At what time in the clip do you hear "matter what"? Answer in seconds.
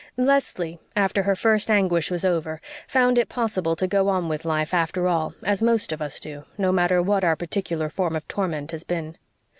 6.71-7.23